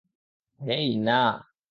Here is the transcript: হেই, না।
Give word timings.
হেই, 0.59 0.87
না। 0.97 1.21